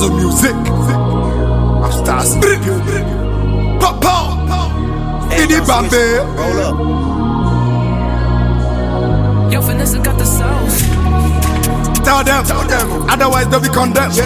[0.00, 0.54] As of music.
[0.56, 2.32] I'm stars.
[3.80, 4.16] Papa.
[5.28, 6.04] Idi Bambe.
[6.40, 6.74] Roll up.
[9.52, 10.80] Yo, Vanessa got the sauce.
[12.00, 13.10] Tell them, Tell them.
[13.10, 14.16] otherwise they'll be condemned.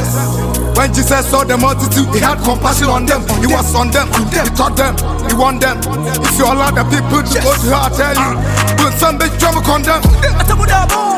[0.76, 3.22] When Jesus saw the multitude, he had compassion on them.
[3.40, 4.94] He was on them, he taught them,
[5.28, 5.78] he won them.
[6.22, 8.76] If you allow the people to go to hell, I tell you, uh.
[8.78, 11.13] will some bitch trouble condemn?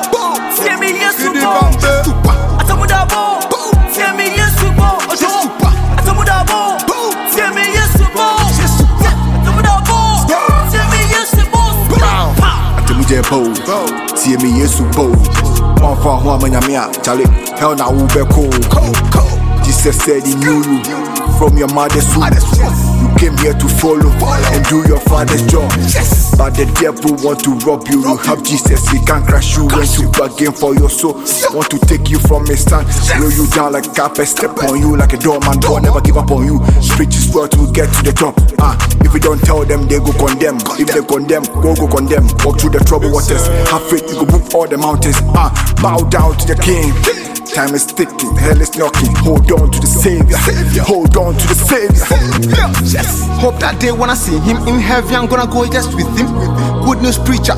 [13.67, 15.17] Tie me yesu bold.
[15.83, 17.27] One for one man yamia, Charlie.
[17.59, 17.91] Hell na
[18.27, 18.55] cold.
[19.65, 20.83] Jesus said he knew you
[21.39, 22.96] from your mother's womb.
[23.19, 24.13] Came here to follow
[24.53, 25.71] and do your father's job.
[26.37, 28.05] But the devil want to rob you.
[28.05, 31.15] You have Jesus, he can crush you when you bargain for your soul.
[31.57, 32.85] Want to take you from his stand,
[33.17, 35.59] roll you down like a carpet, step on you like a doorman.
[35.61, 36.61] God never give up on you.
[36.93, 38.37] Preach his word to get to the top.
[38.61, 40.61] Ah, if you don't tell them, they go condemn.
[40.77, 42.29] If they condemn, go go condemn.
[42.45, 43.49] Walk through the troubled waters.
[43.73, 45.17] Have faith, you go move all the mountains.
[45.33, 45.49] Ah,
[45.81, 46.93] bow down to the king.
[47.57, 49.17] Time is ticking, hell is knocking.
[49.25, 50.37] Hold on to the savior.
[50.85, 52.05] Hold on to the savior.
[53.41, 56.29] Hope that day when I see him in heaven, I'm gonna go just with him.
[56.85, 57.57] Good news preacher.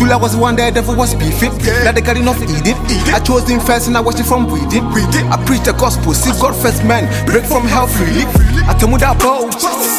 [0.00, 1.52] Julia was the one that the devil was beefing.
[1.84, 2.72] That they got enough eating.
[3.12, 4.80] I chose him first and I watched it from breathing.
[5.28, 7.04] I preach the gospel, see God first man.
[7.28, 8.24] Break from hell freely.
[8.64, 9.52] I tell you that bow.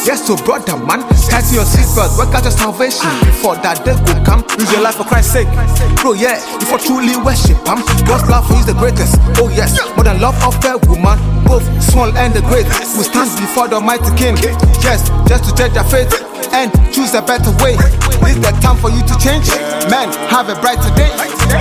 [0.05, 1.01] Yes, to brother man.
[1.33, 4.45] Tighten your seatbelt, work out your salvation before that day will come.
[4.61, 5.49] Use your life for Christ's sake.
[5.97, 9.17] Bro, yeah, if I truly worship him, God's love for you is the greatest.
[9.41, 12.69] Oh yes, more than love of a woman, both small and the great.
[12.93, 14.37] We stand before the mighty king.
[14.85, 16.13] Yes, just to judge their faith
[16.53, 17.73] and choose a better way.
[18.21, 19.49] This the time for you to change.
[19.89, 21.09] Man, have a brighter day.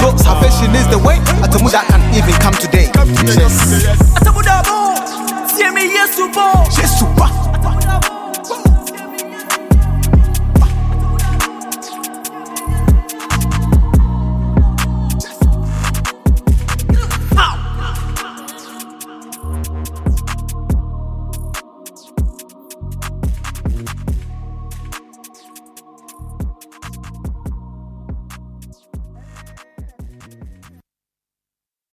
[0.05, 1.17] Bro, salvation is the way.
[1.41, 2.93] I tell you that can even come today.
[3.25, 3.89] Yes.
[4.21, 5.01] Atamudabo,
[5.57, 6.69] fear me, yes, Subo.
[6.77, 7.29] Yes, super.